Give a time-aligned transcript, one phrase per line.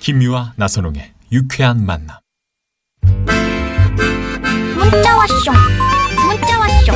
[0.00, 2.16] 김미화 나선홍의 유쾌한 만남.
[4.76, 5.52] 문자 왔쇼
[6.26, 6.92] 문자 왔쇼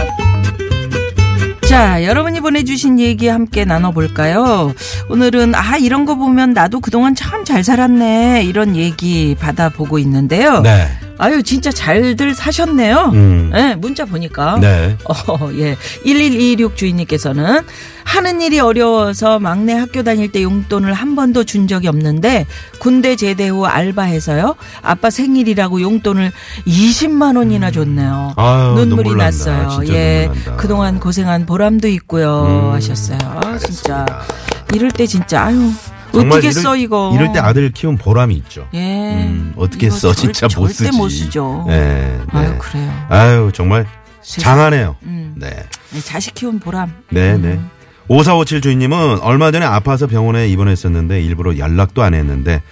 [1.69, 4.73] 자, 여러분이 보내주신 얘기 함께 나눠볼까요?
[5.09, 8.43] 오늘은, 아, 이런 거 보면 나도 그동안 참 잘 살았네.
[8.45, 10.61] 이런 얘기 받아보고 있는데요.
[10.63, 10.89] 네.
[11.19, 13.11] 아유, 진짜 잘들 사셨네요.
[13.15, 13.51] 음.
[13.53, 14.59] 네, 문자 보니까.
[14.61, 14.97] 네.
[15.05, 15.77] 어, 예.
[16.05, 17.61] 1126 주인님께서는
[18.05, 22.47] 하는 일이 어려워서 막내 학교 다닐 때 용돈을 한 번도 준 적이 없는데
[22.79, 24.55] 군대 제대 후 알바해서요.
[24.83, 26.31] 아빠 생일이라고 용돈을
[26.67, 28.35] 20만 원이나 줬네요.
[28.37, 28.41] 음.
[28.41, 29.25] 아유, 눈물이 눈물 난다.
[29.25, 29.89] 났어요.
[29.89, 30.31] 예.
[30.57, 32.71] 그동안 고생한 보람도 있고요.
[32.71, 33.19] 음, 하셨어요.
[33.25, 34.07] 아, 진짜.
[34.75, 35.71] 이럴 때 진짜 아유.
[36.21, 37.13] 어떻게 써 이거.
[37.15, 38.69] 이럴 때 아들 키운 보람이 있죠.
[38.75, 38.79] 예.
[38.81, 40.85] 음, 어떻게 써 절- 진짜 못 쓰지.
[40.85, 41.65] 절대 못 쓰죠.
[41.69, 42.21] 예, 네.
[42.33, 43.07] 아유, 그래요.
[43.09, 43.87] 아유 정말
[44.23, 44.97] 장하네요.
[45.05, 45.35] 음.
[45.37, 45.51] 네.
[46.05, 46.93] 자식 키운 보람.
[47.11, 47.59] 네, 네.
[48.09, 52.63] 5457 주인님은 얼마 전에 아파서 병원에 입원했었는데 일부러 연락도 안 했는데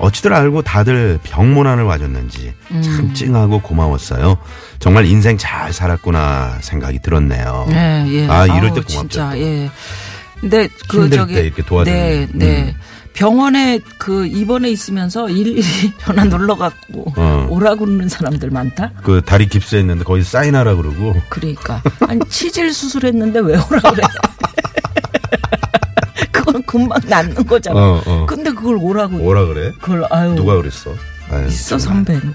[0.00, 2.82] 어찌들 알고 다들 병문안을 와줬는지 음.
[2.82, 4.36] 참 찡하고 고마웠어요.
[4.80, 7.66] 정말 인생 잘 살았구나 생각이 들었네요.
[7.70, 8.28] 예, 예.
[8.28, 9.38] 아, 이럴 아우, 때 고맙죠, 진짜, 또.
[9.40, 9.70] 예.
[10.40, 11.98] 근데 그 힘들 저기 때 이렇게 도와주는.
[11.98, 12.62] 네, 네.
[12.74, 12.74] 음.
[13.12, 15.62] 병원에 그 입원해 있으면서 일일이
[16.00, 17.46] 전화 눌러 갖고 어.
[17.50, 18.92] 오라고 그러는 사람들 많다.
[19.02, 24.02] 그 다리 깁스했는데 거기 사인하라 그러고 그러니까 아니 치질 수술했는데 왜 오라 그래?
[26.32, 27.78] 그건 금방 낫는 거잖아.
[27.78, 28.26] 어, 어.
[28.26, 29.72] 근데 그걸 오라고 뭐라 그래?
[29.80, 30.94] 그걸 아유 누가 그랬어?
[31.30, 32.04] 아유, 있어 정말.
[32.04, 32.34] 선배는.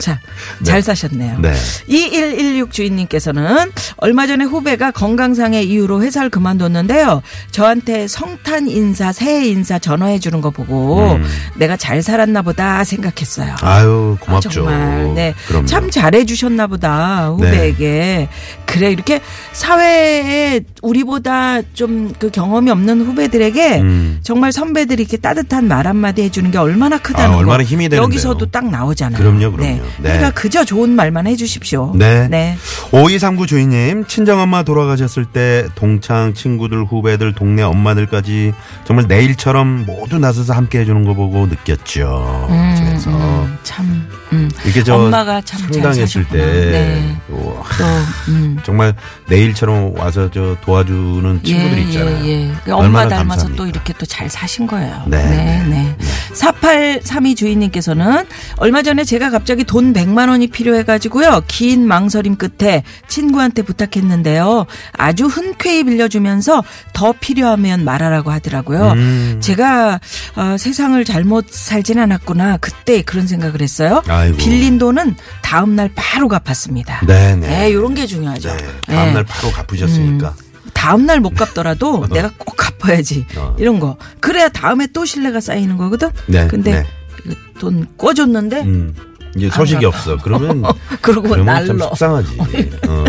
[0.00, 0.18] 자,
[0.62, 1.38] 잘 사셨네요.
[1.40, 1.52] 네.
[1.86, 7.22] 2116 주인님께서는 얼마 전에 후배가 건강상의 이유로 회사를 그만뒀는데요.
[7.50, 11.24] 저한테 성탄 인사, 새해 인사 전화해 주는 거 보고 음.
[11.56, 13.54] 내가 잘 살았나 보다 생각했어요.
[13.62, 14.50] 아유 아, 고맙죠.
[14.50, 15.34] 정말 네.
[15.48, 15.66] 그럼요.
[15.66, 18.28] 참 잘해 주셨나 보다 후배에게.
[18.66, 19.20] 그래 이렇게
[19.52, 24.20] 사회에 우리보다 좀 그 경험이 없는 후배들에게 음.
[24.22, 27.62] 정말 선배들이 이렇게 따뜻한 말 한마디 해주는 게 얼마나 크다는 아, 얼마나 거.
[27.64, 28.02] 힘이 되는데요.
[28.02, 29.18] 여기서도 딱 나오잖아요.
[29.18, 29.62] 그럼요, 그럼요.
[29.62, 29.82] 네.
[29.98, 30.10] 네.
[30.10, 31.92] 그러니까 그저 좋은 말만 해주십시오.
[31.94, 32.28] 네.
[32.28, 32.56] 네.
[32.92, 38.52] 5239 주인님, 친정엄마 돌아가셨을 때 동창, 친구들, 후배들, 동네 엄마들까지
[38.84, 42.46] 정말 내일처럼 모두 나서서 함께 해주는 거 보고 느꼈죠.
[42.48, 44.50] 그래서 음, 참, 음.
[44.64, 46.24] 이렇게 저 엄마가 참잘 상당했을.
[46.28, 47.16] 때 네.
[47.28, 47.34] 또
[47.78, 47.84] 또,
[48.32, 48.58] 음.
[48.64, 48.94] 정말
[49.28, 52.24] 내일처럼 와서 저 도와주는 친구들이 있잖아요.
[52.26, 52.52] 예, 예.
[52.64, 53.56] 그 엄마 닮아서 감사합니까?
[53.56, 55.02] 또 이렇게 또 잘 사신 거예요.
[55.06, 55.96] 네, 네, 네.
[56.32, 58.24] 4832 주인님께서는
[58.56, 61.42] 얼마 전에 제가 갑자기 돈 100만 원이 필요해가지고요.
[61.48, 64.66] 긴 망설임 끝에 친구한테 부탁했는데요.
[64.92, 68.92] 아주 흔쾌히 빌려주면서 더 필요하면 말하라고 하더라고요.
[68.92, 69.38] 음.
[69.40, 70.00] 제가
[70.36, 72.58] 어, 세상을 잘못 살진 않았구나.
[72.58, 74.02] 그때 그런 생각을 했어요.
[74.06, 74.36] 아이고.
[74.36, 77.00] 빌린 돈은 다음날 바로 갚았습니다.
[77.06, 77.48] 네, 네.
[77.48, 78.48] 네, 요런 게 중요하죠.
[78.48, 78.56] 네.
[78.86, 79.32] 다음날 네.
[79.32, 80.34] 바로 갚으셨으니까.
[80.80, 83.26] 다음 날 못 갚더라도 내가 꼭 갚아야지.
[83.36, 83.54] 어.
[83.58, 83.98] 이런 거.
[84.20, 86.08] 그래야 다음에 또 신뢰가 쌓이는 거거든.
[86.26, 86.82] 네, 근데
[87.24, 87.34] 네.
[87.58, 88.94] 돈 꿔줬는데 음.
[89.36, 89.84] 이제 소식이.
[89.84, 90.16] 없어.
[90.16, 90.62] 그러면
[91.02, 91.78] 그러고 날로.
[91.78, 92.38] 속상하지.
[92.88, 93.04] 어.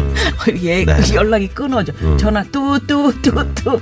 [0.64, 0.98] 얘 네.
[1.16, 1.94] 연락이 끊어져.
[2.02, 2.18] 음.
[2.18, 3.80] 전화 뚜뚜뚜뚜.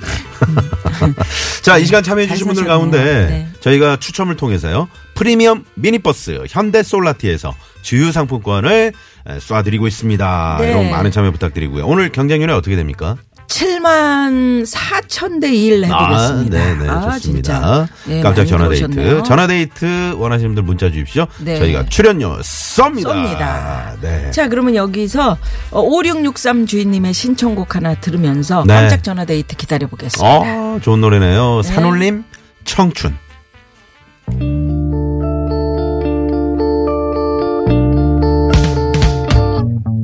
[1.64, 2.78] 자, 이 시간 참여해 주신 잘 분들 사셨네요.
[2.80, 3.50] 가운데 네.
[3.60, 4.88] 저희가 추첨을 통해서요.
[5.16, 8.94] 프리미엄 미니버스 현대 솔라티에서 주유 상품권을
[9.28, 10.58] 에, 쏴드리고 있습니다.
[10.62, 10.70] 네.
[10.72, 11.86] 여러분 많은 참여 부탁드리고요.
[11.86, 13.18] 오늘 경쟁률이 어떻게 됩니까?
[13.50, 16.58] 7만 4천 대 1 해보겠습니다.
[16.58, 17.88] 아, 네네, 아, 좋습니다.
[18.06, 19.24] 네, 깜짝 전화데이트.
[19.24, 21.26] 전화데이트 원하시는 분들 문자 주십시오.
[21.40, 21.58] 네.
[21.58, 23.04] 저희가 출연료 쏩니다.
[23.12, 24.00] 쏩니다.
[24.02, 24.30] 네.
[24.32, 25.38] 자, 그러면 여기서
[25.72, 28.74] 어, 5663 주인님의 신청곡 하나 들으면서 네.
[28.76, 30.30] 깜짝 전화 데이트 기다려보겠습니다.
[30.30, 31.64] 어, 좋은 노래네요.
[31.64, 32.24] 산울림
[32.66, 33.18] 청춘.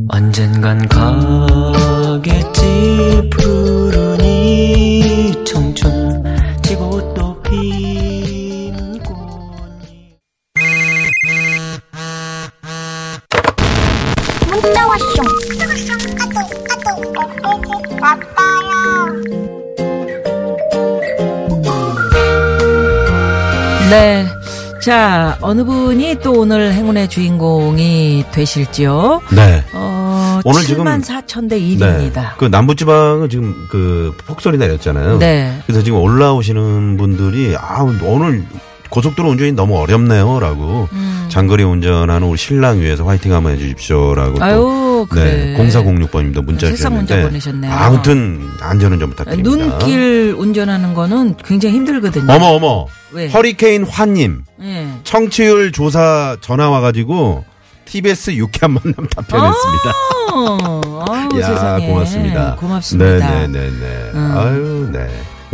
[0.10, 1.45] 언젠간 가
[23.90, 24.28] 네.
[24.82, 29.22] 자, 어느 분이 또 오늘 행운의 주인공이 되실지요?
[29.36, 29.64] 네.
[29.74, 32.38] 어, 오늘 7만 지금 4천 대 1입니다.
[32.38, 35.18] 그 남부지방은 지금 그 폭설이 내렸잖아요.
[35.18, 35.60] 네.
[35.66, 38.44] 그래서 지금 올라오시는 분들이 아 오늘
[38.90, 41.05] 고속도로 운전이 너무 어렵네요라고 음.
[41.36, 45.54] 장거리 운전하는 우리 신랑 위해서 화이팅 한번 해주십시오라고 또 아유, 그래.
[45.58, 47.86] 네, 0406번님도 문자 주셨는데 문자.
[47.86, 49.50] 아무튼 안전운전 부탁드립니다.
[49.50, 52.32] 눈길 운전하는 거는 굉장히 힘들거든요.
[52.32, 53.28] 어머 어머 왜?
[53.28, 54.88] 허리케인 환님 예.
[55.04, 57.44] 청취율 조사 전화 와가지고
[57.84, 59.92] TBS 유쾌한 만남 답변했습니다.
[60.36, 61.88] 어, 아유, 야 세상에.
[61.88, 62.56] 고맙습니다.
[62.56, 63.30] 고맙습니다.
[63.30, 64.12] 네네네네.
[64.14, 64.34] 음.
[64.38, 65.06] 아유 네.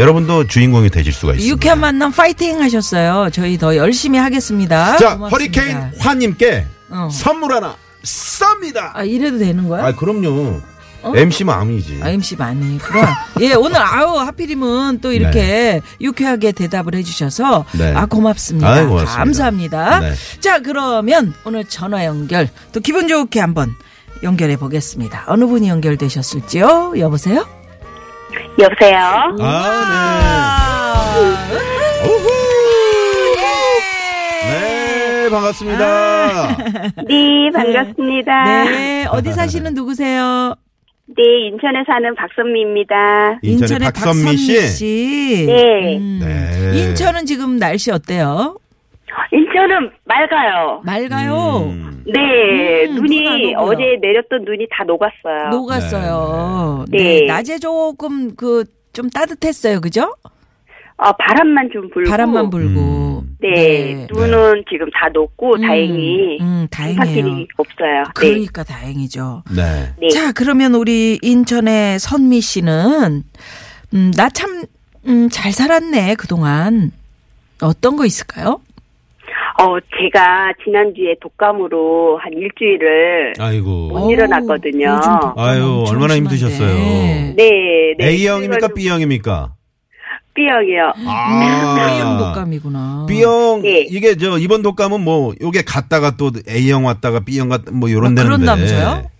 [0.02, 1.54] 여러분도 주인공이 되실 수가 있습니다.
[1.54, 3.30] 유쾌한 만남 파이팅 하셨어요.
[3.32, 4.98] 저희 더 열심히 하겠습니다.
[4.98, 5.30] 자 고맙습니다.
[5.30, 7.10] 허리케인 환님께 어.
[7.12, 8.92] 선물 하나 쌉니다.
[8.94, 9.86] 아, 이래도 되는 거야?
[9.86, 10.62] 아 그럼요.
[11.04, 11.14] 어?
[11.16, 12.00] MC 마음이지.
[12.04, 13.08] 아, MC 많으니구나.
[13.42, 17.94] 예, 오늘 아우 하필이면 또 이렇게 유쾌하게 대답을 해주셔서 네.
[17.96, 18.70] 아 고맙습니다.
[18.70, 19.18] 아이, 고맙습니다.
[19.18, 20.00] 감사합니다.
[20.02, 20.14] 네.
[20.40, 23.74] 자, 그러면 오늘 전화 연결 또 기분 좋게 한번
[24.22, 25.24] 연결해 보겠습니다.
[25.28, 26.94] 어느 분이 연결되셨을지요?
[26.98, 27.48] 여보세요?
[28.60, 29.36] 여보세요?
[29.40, 31.16] 아
[31.50, 32.10] 네.
[32.10, 32.28] 우후.
[34.50, 36.58] 네 반갑습니다.
[37.08, 38.44] 네, 반갑습니다.
[38.44, 38.70] 네.
[38.72, 40.56] 네, 어디 사시는 누구세요?
[41.18, 43.40] 인천에 사는 박선미입니다.
[43.42, 44.62] 인천의 박선미 씨.
[44.68, 45.44] 씨.
[45.48, 45.98] 네.
[45.98, 46.20] 음.
[46.22, 46.80] 네.
[46.80, 48.58] 인천은 지금 날씨 어때요?
[49.32, 50.82] 인천은 맑아요.
[50.86, 51.70] 맑아요.
[51.70, 52.04] 음.
[52.06, 53.56] 네, 음, 눈이.
[53.56, 55.50] 어제 내렸던 눈이 다 녹았어요.
[55.52, 56.86] 녹았어요.
[56.90, 56.98] 네.
[57.22, 57.26] 네.
[57.28, 58.64] 낮에 조금 그
[58.94, 59.80] 좀 따뜻했어요.
[59.82, 60.14] 그죠?
[60.98, 62.10] 어, 바람만 좀 불고.
[62.10, 62.80] 바람만 불고.
[63.24, 63.38] 음.
[63.40, 67.46] 네, 눈은 지금 다 녹고 음, 다행히 음, 다행이에요.
[67.58, 68.04] 없어요.
[68.04, 68.12] 네.
[68.14, 69.44] 그러니까 다행이죠.
[69.56, 69.94] 네.
[70.00, 70.10] 네.
[70.10, 73.24] 자, 그러면 우리 인천의 선미 씨는
[73.94, 74.66] 음, 나참
[75.08, 76.92] 음, 잘 살았네 그동안.
[77.64, 78.60] 어떤 거 있을까요?
[79.60, 83.90] 어, 제가 지난주에 독감으로 한 일주일을 아이고.
[83.90, 85.00] 못 일어났거든요.
[85.04, 86.36] 독감 아유, 엄청 얼마나 심한데.
[86.36, 86.74] 힘드셨어요.
[87.36, 88.08] 네, 네.
[88.08, 89.54] A형입니까 B형입니까?
[90.34, 90.94] B형이요.
[90.96, 93.06] B형 독감이구나.
[93.10, 93.82] B형 네.
[93.90, 98.16] 이게 저 이번 독감은 뭐 요게 갔다가 또 A형 왔다가 B형 갔다 뭐 요런 아,
[98.16, 98.24] 데는데.
[98.24, 99.12] 그런다면서요?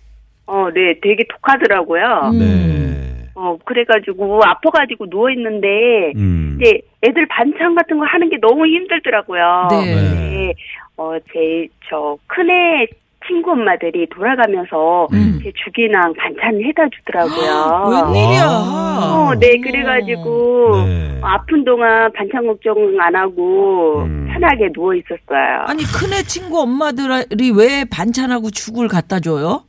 [0.46, 2.30] 어, 네, 되게 독하더라고요.
[2.32, 2.38] 음.
[2.38, 3.21] 네.
[3.34, 6.58] 어, 그래가지고 아파가지고 누워있는데, 음.
[6.60, 9.68] 이제 애들 반찬 같은 거 하는 게 너무 힘들더라고요.
[9.70, 9.94] 네.
[9.94, 10.54] 네.
[10.96, 12.86] 어, 제, 저, 큰애
[13.26, 15.38] 친구 엄마들이 돌아가면서 음.
[15.42, 18.12] 제 죽이랑 반찬 해다 주더라고요.
[18.12, 18.46] 웬일이야?
[18.46, 21.20] 어, 네, 그래가지고, 네.
[21.22, 24.22] 아픈 동안 반찬 걱정 안 하고, 음.
[24.32, 25.64] 편하게 누워 있었어요.
[25.66, 29.64] 아니 큰애 친구 엄마들이 왜 반찬하고 죽을 갖다 줘요?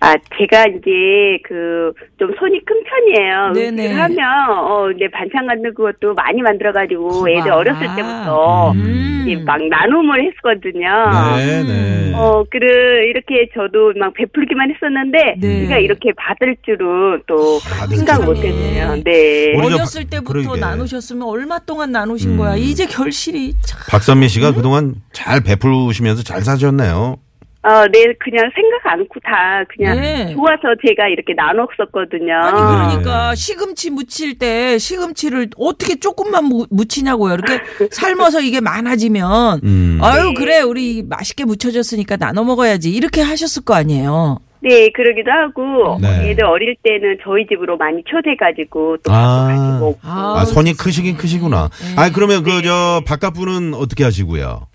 [0.00, 3.52] 아, 제가 이제 그 좀 손이 큰 편이에요.
[3.52, 3.92] 네네.
[3.94, 4.18] 하면
[4.50, 7.30] 어, 네 반찬 같은 것도 많이 만들어 가지고 거봐.
[7.30, 9.24] 애들 어렸을 때부터 음.
[9.26, 10.88] 이제 막 나눔을 했었거든요.
[11.36, 12.12] 네, 네.
[12.14, 15.66] 어, 그래 이렇게 저도 막 베풀기만 했었는데 네.
[15.66, 18.26] 제가 이렇게 받을 줄은 또 받을 생각 줄은.
[18.28, 19.02] 못했네요.
[19.04, 19.56] 네.
[19.58, 20.60] 어렸을 바- 때부터 그러게.
[20.60, 22.36] 나누셨으면 얼마 동안 나누신 음.
[22.38, 22.54] 거야?
[22.54, 23.80] 이제 결실이 참.
[23.90, 27.16] 박선미 씨가 그동안 잘 베풀으시면서 잘 사셨네요.
[27.64, 30.34] 어, 네, 그냥 생각 않고 다 그냥 네.
[30.34, 32.34] 좋아서 제가 이렇게 나눴었거든요.
[32.34, 32.88] 아니 아.
[32.88, 37.34] 그러니까 시금치 무칠 때 시금치를 어떻게 조금만 무, 무치냐고요.
[37.34, 37.60] 이렇게
[37.92, 39.98] 삶아서 이게 많아지면 음.
[40.02, 44.38] 아유 그래 우리 맛있게 무쳐졌으니까 나눠 먹어야지 이렇게 하셨을 거 아니에요.
[44.64, 46.30] 네, 그러기도 하고 네.
[46.30, 49.46] 애들 어릴 때는 저희 집으로 많이 초대가지고 또 아.
[49.48, 49.98] 같이 먹고.
[50.02, 51.68] 아, 손이 크시긴 크시구나.
[51.68, 52.00] 네.
[52.00, 54.68] 아, 그러면 그 저 바깥 분은 어떻게 하시고요?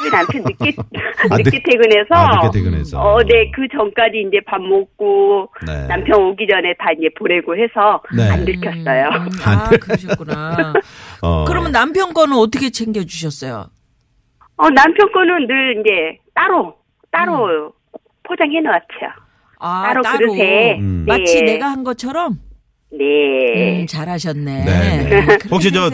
[0.00, 0.74] 우리 남편 늦게
[1.30, 3.00] 아, 늦게 늦- 퇴근해서 아, 늦게 퇴근해서.
[3.00, 5.86] 어, 네, 그 전까지 이제 밥 먹고 네.
[5.86, 8.28] 남편 오기 전에 다 이제 보내고 해서 네.
[8.30, 9.08] 안 들켰어요.
[9.08, 10.72] 음, 아 그러셨구나.
[11.22, 11.44] 어.
[11.46, 13.66] 그러면 남편 거는 어떻게 챙겨 주셨어요?
[14.56, 16.74] 어, 남편 거는 늘 이제 따로
[17.10, 17.72] 따로
[18.24, 19.20] 포장해 놓았죠.
[19.58, 20.78] 아 따로 따로 그릇에.
[20.78, 21.04] 음.
[21.06, 21.52] 마치 네.
[21.52, 22.38] 내가 한 것처럼
[22.92, 23.80] 네.
[23.82, 24.64] 음, 잘하셨네.
[24.64, 25.38] 네, 네.
[25.50, 25.90] 혹시 저-.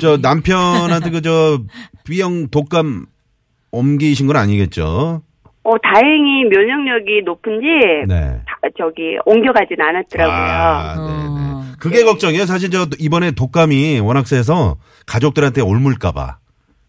[0.00, 1.58] 저 남편한테 그 저
[2.04, 3.06] B형 독감
[3.82, 5.22] 옮기신 건 아니겠죠?
[5.64, 7.66] 어, 다행히 면역력이 높은지
[8.06, 8.40] 네.
[8.46, 10.36] 다- 저기 옮겨가진 않았더라고요.
[10.36, 11.06] 아, 어.
[11.08, 11.72] 네네.
[11.78, 12.46] 그게 걱정이에요.
[12.46, 14.76] 사실 저 이번에 독감이 워낙 세서
[15.06, 16.38] 가족들한테 옮을까봐.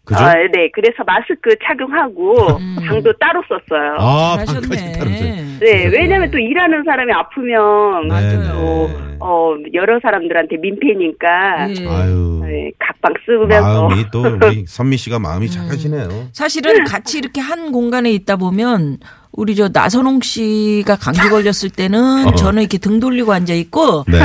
[0.04, 0.22] 그죠?
[0.22, 0.70] 아, 네.
[0.72, 3.96] 그래서 마스크 착용하고 방도 따로 썼어요.
[3.98, 4.68] 아, 잘하셨네.
[4.68, 5.34] 방까지 따르세요.
[5.60, 8.08] 네, 왜냐면 또 일하는 사람이 아프면.
[8.52, 11.88] 또 어, 여러 사람들한테 민폐니까 예.
[11.88, 12.42] 아유.
[12.44, 16.28] 네, 각방 쓰면서 마음이 또 우리 선미 씨가 마음이 착하시네요.
[16.32, 18.98] 사실은 같이 이렇게 한 공간에 있다 보면
[19.36, 22.34] 우리 저 나선홍 씨가 감기 걸렸을 때는 어.
[22.36, 24.20] 저는 이렇게 등 돌리고 앉아 있고 네.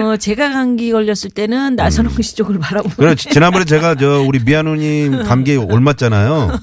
[0.00, 4.40] 어 제가 감기 걸렸을 때는 나선홍 씨 쪽을 바라보고 그래 지- 지난번에 제가 저 우리
[4.40, 6.58] 미아누님 감기에 올맞잖아요.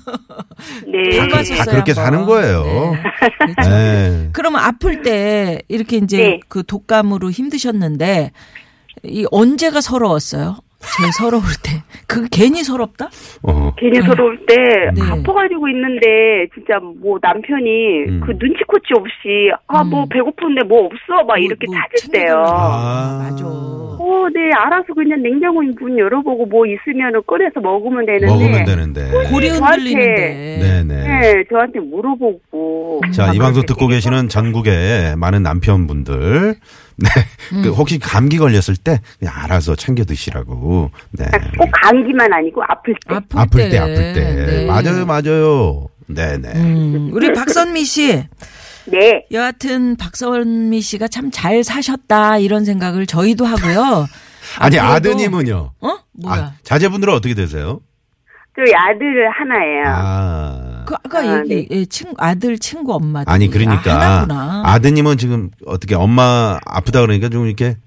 [0.91, 1.27] 네.
[1.29, 1.93] 다, 그- 다 그렇게.
[1.93, 2.95] 사는 거예요.
[3.39, 3.69] 그렇죠.
[3.69, 4.29] 네.
[4.33, 6.39] 그러면 아플 때 이렇게 이제 네.
[6.49, 8.31] 그 독감으로 힘드셨는데
[9.05, 10.57] 이 언제가 서러웠어요?
[10.79, 11.83] 제일 서러울 때.
[12.07, 13.09] 그게 괜히 서럽다?
[13.43, 13.71] 어.
[13.77, 14.55] 괜히 서러울 때
[14.95, 15.01] 네.
[15.01, 18.21] 아파가지고 있는데 진짜 뭐 남편이 음.
[18.25, 22.43] 그 눈치코치 없이 아뭐 배고픈데 뭐 없어 막 이렇게 뭐 찾을 때요.
[22.47, 23.29] 아.
[23.29, 23.45] 맞아.
[23.45, 28.25] 어, 네 알아서 그냥 냉장고 문 열어보고 뭐 있으면은 꺼내서 먹으면 되는데.
[28.27, 29.11] 먹으면 되는데.
[29.29, 30.59] 고리 저한테- 흔들리는데.
[30.87, 31.07] 네네.
[31.19, 33.01] 네, 저한테 물어보고.
[33.13, 36.55] 자, 막이 방송 듣고 계시는 전국의 많은 남편분들.
[37.01, 37.09] 네.
[37.53, 37.61] 음.
[37.63, 40.91] 그 혹시 감기 걸렸을 때 그냥 알아서 챙겨 드시라고.
[41.11, 41.25] 네.
[41.57, 43.15] 꼭 감기만 아니고 아플 때.
[43.15, 44.33] 아플, 아플 때, 아플 때.
[44.45, 44.65] 네.
[44.65, 45.87] 맞아요, 맞아요.
[46.07, 46.49] 네네.
[46.55, 48.23] 음, 우리 박선미 씨.
[48.85, 49.25] 네.
[49.31, 54.07] 여하튼 박선미 씨가 참 잘 사셨다 이런 생각을 저희도 하고요.
[54.57, 55.73] 아니, 아드님은요?
[55.79, 55.97] 어?
[56.13, 56.35] 뭐야?
[56.39, 57.81] 아, 자제분들은 어떻게 되세요?
[58.55, 59.83] 저희 아들 하나예요.
[59.85, 60.68] 아.
[60.89, 64.25] 그 아까 아, 얘기 예, 친구 아들 친구 엄마 아니, 그러니까.
[64.27, 64.63] 아.
[64.65, 67.77] 아드님은 지금 어떻게 엄마 아프다 그러니까 좀 이렇게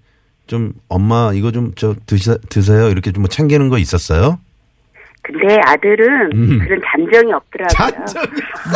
[0.47, 4.39] 좀 엄마 이거 좀 저 드세요 이렇게 좀뭐 챙기는 거 있었어요?
[5.23, 6.59] 근데 아들은 음.
[6.61, 8.05] 그런 잔정이 없더라고요.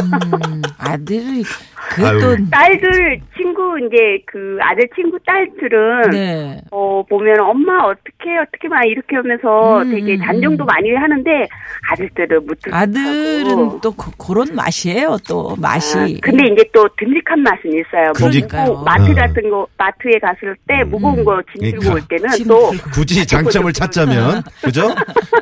[0.02, 1.44] 음, 아들이.
[1.90, 3.20] 그또 딸들
[3.76, 6.60] 친구 이제 그 아들 친구 딸들은 네.
[6.70, 11.30] 어 보면 엄마 어떻게 어떻게 막 이렇게 하면서 음, 되게 음, 잔정도 많이 하는데
[11.92, 15.16] 아들들은 무뚝뚝하고 아들은 또 그, 그런 맛이에요.
[15.28, 15.98] 또 맛이.
[15.98, 18.12] 아, 근데 이제 또 듬직한 맛은 있어요.
[18.14, 18.72] 그러니까요.
[18.72, 19.14] 무거- 마트 어.
[19.14, 21.94] 같은 거 마트에 갔을 때 무거운 거 짐 들고 그러니까.
[21.94, 22.70] 올 때는 짐 또.
[22.92, 24.88] 굳이 장점을 찾자면 그죠?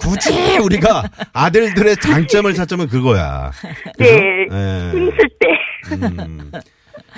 [0.01, 3.51] 굳이 우리가 아들들의 장점을 찾자면 그거야.
[3.97, 4.11] 그죠?
[4.11, 4.91] 네, 예.
[4.93, 5.49] 힘쓸 때
[5.93, 6.51] 음.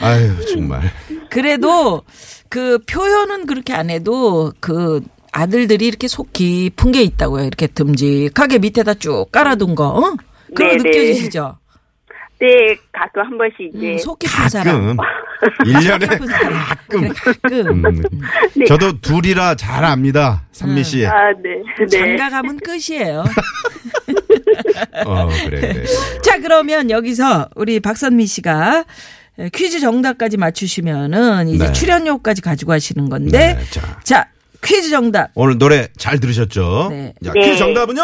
[0.01, 0.83] 아유 정말.
[1.31, 2.03] 그래도
[2.49, 5.01] 그 표현은 그렇게 안 해도 그
[5.33, 7.45] 아들들이 이렇게 속 깊은 게 있다고요.
[7.45, 9.89] 이렇게 듬직하게 밑에다 쭉 깔아둔 거.
[9.89, 10.17] 어?
[10.55, 10.91] 그런 거 네네.
[10.91, 11.59] 느껴지시죠?
[12.39, 14.97] 네, 가끔 한 번씩 이제 음, 속 깊은 사람.
[14.97, 14.97] 가끔
[15.65, 16.53] 1년에 깊은 사람.
[16.89, 17.85] 그래, 가끔.
[17.87, 18.03] 음.
[18.55, 18.65] 네.
[18.67, 20.43] 저도 둘이라 잘 압니다.
[20.53, 21.07] 산미 씨.
[21.07, 21.87] 아, 네, 네.
[21.87, 23.25] 장가 가면 끝이에요.
[25.07, 25.85] 어 그래 그래.
[26.23, 28.85] 자, 그러면 여기서 우리 박선미 씨가
[29.53, 31.73] 퀴즈 정답까지 맞추시면은 이제 네.
[31.73, 33.55] 출연료까지 가지고 하시는 건데.
[33.55, 34.01] 네, 자.
[34.03, 34.29] 자,
[34.65, 35.31] 퀴즈 정답.
[35.35, 36.89] 오늘 노래 잘 들으셨죠?
[36.91, 37.15] 네.
[37.25, 37.41] 자, 네.
[37.41, 38.01] 퀴즈 정답은요?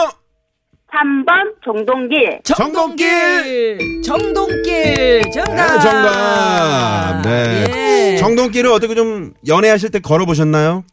[0.93, 2.41] 3번 정동길.
[2.45, 4.03] 정동길!
[4.05, 5.23] 정동길!
[5.33, 5.57] 정답!
[5.57, 7.23] 네, 정답.
[7.25, 8.13] 네.
[8.13, 8.17] 예.
[8.19, 10.85] 정동길을 어떻게 좀 연애하실 때 걸어보셨나요?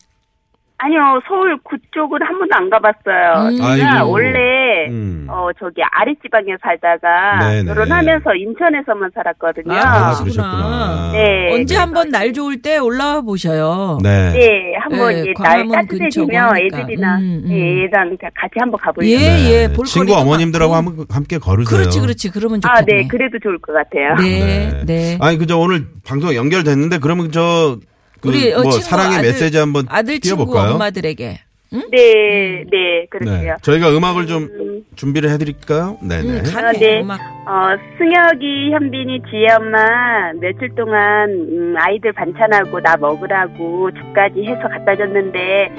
[0.82, 3.50] 아니요, 서울 그쪽은 한 번도 안 가봤어요.
[3.50, 3.56] 음.
[3.58, 4.12] 제가 아이고.
[4.12, 5.28] 원래 음.
[5.30, 7.66] 어 저기 아랫지방에 살다가 네네.
[7.74, 9.74] 결혼하면서 인천에서만 살았거든요.
[9.74, 10.24] 아, 그러시구나.
[10.24, 11.12] 그러셨구나.
[11.12, 11.54] 네.
[11.54, 13.98] 언제 한번 날 좋을 때 올라와 보셔요.
[14.02, 14.32] 네.
[14.32, 16.80] 네, 한번 네, 이제 날 광화문 근처고 따뜻해지면 하니까.
[16.80, 17.52] 애들이나 음, 음.
[17.52, 19.12] 예, 애랑 같이 한번 가보려고.
[19.12, 19.52] 예, 네.
[19.52, 19.68] 예.
[19.68, 20.90] 볼거리도 친구 어머님들하고 많고.
[20.92, 21.78] 한번 함께 걸으세요.
[21.78, 22.32] 그렇지, 그렇지.
[22.32, 23.02] 그러면 아, 좋겠네.
[23.02, 24.16] 네, 그래도 좋을 것 같아요.
[24.16, 25.18] 네, 네.
[25.20, 27.78] 아니 그저 오늘 방송 연결됐는데 그러면 저
[28.22, 30.74] 그 우리 어, 뭐 친구 사랑의 아들, 메시지 한번 아들 친구 띄워볼까요?
[30.76, 31.40] 엄마들에게.
[31.72, 33.58] 네, 네, 그렇게요.
[33.62, 34.50] 저희가 음악을 좀
[34.96, 35.98] 준비를 해드릴까요?
[36.02, 36.28] 네네.
[36.28, 36.80] 음, 아, 가네.
[36.80, 37.02] 네.
[37.02, 37.20] 음악.
[37.48, 44.96] 어, 승혁이, 현빈이, 지혜 엄마 며칠 동안 음, 아이들 반찬하고 나 먹으라고 죽까지 해서 갖다
[44.96, 45.72] 줬는데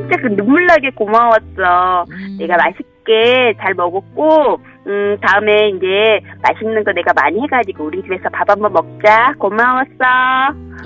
[0.00, 2.06] 진짜 그 눈물 나게 고마웠어.
[2.10, 2.36] 음.
[2.38, 2.93] 내가 맛있게
[3.60, 5.86] 잘 먹었고 음, 다음에 이제
[6.42, 9.32] 맛있는 거 내가 많이 해가지고 우리 집에서 밥 한번 먹자.
[9.38, 9.88] 고마웠어.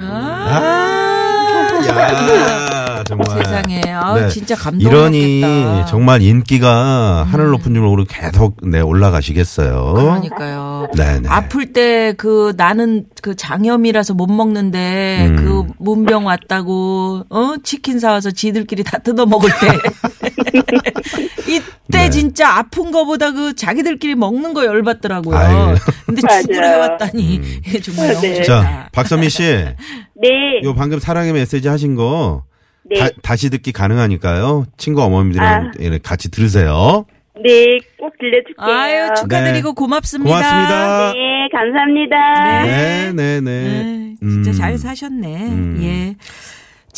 [0.00, 3.26] 아, 야 정말.
[3.28, 3.80] 세상에.
[3.92, 4.28] 아, 네.
[4.28, 4.96] 진짜 감동이었겠다.
[4.96, 7.50] 이러니 정말 인기가 하늘 음.
[7.52, 9.94] 높은 줄모르고 계속 네 올라가시겠어요.
[9.94, 10.88] 그러니까요.
[10.96, 11.28] 네네.
[11.28, 15.36] 아플 때 그 나는 그 장염이라서 못 먹는데 음.
[15.36, 19.66] 그 문병 왔다고 어 치킨 사와서 지들끼리 다 뜯어 먹을 때
[21.48, 22.10] 이때 네.
[22.10, 25.36] 진짜 아픈 거보다 그 자기들끼리 먹는 거 열받더라고요.
[25.36, 25.74] 아유.
[26.06, 26.42] 근데.
[26.42, 27.40] 죽을 해왔다니
[27.82, 28.42] 정말 너무 네.
[28.42, 29.42] 자 박선미 씨,
[30.20, 32.44] 네, 요 방금 사랑의 메시지 하신 거
[32.84, 34.66] 네, 다, 시 듣기 가능하니까요.
[34.76, 35.72] 친구 어머님들이랑 아.
[35.78, 37.04] 이렇게 같이 들으세요.
[37.42, 38.66] 네, 꼭 들려줄게요.
[38.66, 39.74] 아유 축하드리고 네.
[39.74, 40.28] 고맙습니다.
[40.28, 41.12] 고맙습니다.
[41.12, 42.64] 네, 감사합니다.
[42.64, 43.40] 네, 네, 네.
[43.40, 44.52] 네, 진짜 음.
[44.54, 45.46] 잘 사셨네.
[45.46, 45.78] 음.
[45.82, 46.16] 예.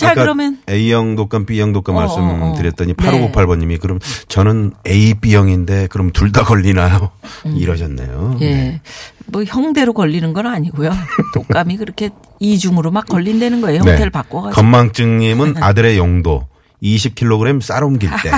[0.01, 3.11] 자 그러면 A형 독감, B형 독감 어, 말씀드렸더니 어, 어.
[3.11, 3.33] 네.
[3.33, 7.11] 8598번님이 그럼 저는 A, B형인데 그럼 둘 다 걸리나요?
[7.45, 8.37] 이러셨네요.
[8.37, 8.39] 음.
[8.41, 8.55] 예.
[8.55, 8.81] 네.
[9.27, 10.91] 뭐 형대로 걸리는 건 아니고요.
[11.35, 13.83] 독감이 그렇게 이중으로 막 걸린다는 거예요.
[13.83, 13.91] 네.
[13.93, 14.55] 형태를 바꿔가지고.
[14.61, 16.47] 건망증님은 아들의 용도
[16.83, 18.31] 20kg 쌀 옮길 때.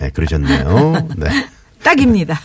[0.00, 1.08] 네, 그러셨네요.
[1.16, 1.48] 네.
[1.82, 2.38] 딱입니다.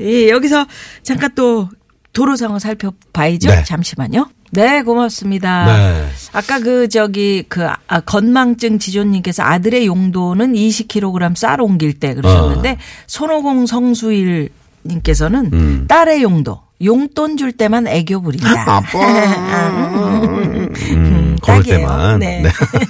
[0.00, 0.66] 예, 여기서
[1.02, 1.68] 잠깐 또
[2.12, 3.48] 도로 상황 살펴봐야죠.
[3.50, 3.64] 네.
[3.64, 4.28] 잠시만요.
[4.54, 5.66] 네, 고맙습니다.
[5.66, 6.06] 네.
[6.32, 12.76] 아까 그 저기 그 아, 건망증 지존님께서 아들의 용도는 20kg 쌀 옮길 때 그러셨는데 어.
[13.06, 14.50] 손오공 성수일
[14.84, 15.84] 님께서는 음.
[15.88, 18.50] 딸의 용도 용돈 줄 때만 애교 부린다.
[18.78, 18.98] 아빠.
[20.90, 21.78] 음, 그럴 딱이에요.
[21.78, 22.18] 때만.
[22.18, 22.42] 네.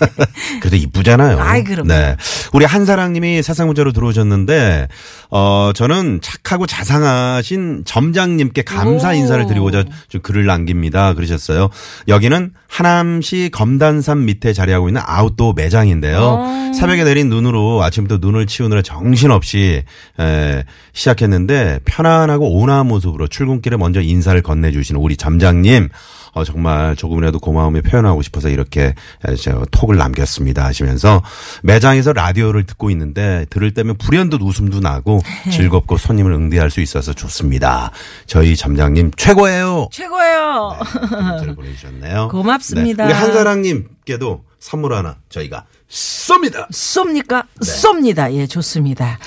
[0.61, 1.39] 그래도 이쁘잖아요.
[1.41, 1.89] 아이, 그럼요.
[1.89, 2.17] 네.
[2.53, 4.89] 우리 한사랑님이 세상 문자로 들어오셨는데,
[5.31, 9.13] 어, 저는 착하고 자상하신 점장님께 감사 오.
[9.13, 11.15] 인사를 드리고자 좀 글을 남깁니다.
[11.15, 11.69] 그러셨어요.
[12.09, 16.19] 여기는 하남시 검단산 밑에 자리하고 있는 아웃도어 매장인데요.
[16.21, 16.73] 어.
[16.75, 19.83] 새벽에 내린 눈으로 아침부터 눈을 치우느라 정신없이
[20.19, 25.89] 에, 시작했는데 편안하고 온화한 모습으로 출근길에 먼저 인사를 건네주시는 우리 점장님
[26.35, 28.95] 어, 정말 조금이라도 고마움을 표현하고 싶어서 이렇게
[29.27, 31.23] 에, 저 톡을 남겼습니다 하시면서
[31.63, 35.51] 매장에서 라디오를 듣고 있는데 들을 때면 불현듯 웃음도 나고 네.
[35.51, 37.93] 즐겁고 손님을 응대할 수 있어서 좋습니다.
[38.27, 39.89] 저희 점장님 최고예요.
[39.93, 40.79] 최고예요.
[41.11, 42.29] 문자를 보내주셨네요.
[42.33, 43.07] 고맙습니다.
[43.07, 46.69] 네, 우리 한사랑님께도 선물 하나 저희가 쏩니다.
[46.71, 47.45] 쏩니까?
[47.61, 48.33] 쏩니다.
[48.33, 49.19] 예, 좋습니다.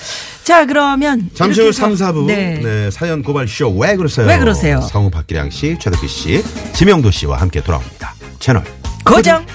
[0.47, 2.61] 자, 그러면 잠시 후 이렇게 해서- 3, 4부 네.
[2.63, 2.89] 네.
[2.89, 4.25] 사연 고발 쇼 왜 그러세요?
[4.25, 4.79] 왜 그러세요?
[4.79, 6.41] 성우 박기량 씨, 최덕기 씨,
[6.73, 8.15] 지명도 씨와 함께 돌아옵니다.
[8.39, 8.63] 채널
[9.05, 9.45] 고정.